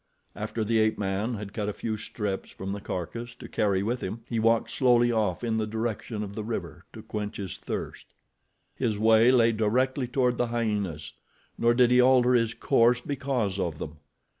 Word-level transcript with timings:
After 0.35 0.63
the 0.63 0.79
ape 0.79 0.97
man 0.97 1.35
had 1.35 1.53
cut 1.53 1.69
a 1.69 1.73
few 1.73 1.95
strips 1.95 2.49
from 2.49 2.71
the 2.71 2.81
carcass 2.81 3.35
to 3.35 3.47
carry 3.47 3.83
with 3.83 4.01
him, 4.01 4.21
he 4.27 4.39
walked 4.39 4.71
slowly 4.71 5.11
off 5.11 5.43
in 5.43 5.57
the 5.59 5.67
direction 5.67 6.23
of 6.23 6.33
the 6.33 6.43
river 6.43 6.85
to 6.93 7.03
quench 7.03 7.37
his 7.37 7.55
thirst. 7.55 8.07
His 8.75 8.97
way 8.97 9.31
lay 9.31 9.51
directly 9.51 10.07
toward 10.07 10.39
the 10.39 10.47
hyenas, 10.47 11.13
nor 11.55 11.75
did 11.75 11.91
he 11.91 12.01
alter 12.01 12.33
his 12.33 12.55
course 12.55 12.99
because 13.01 13.59
of 13.59 13.77
them. 13.77 13.99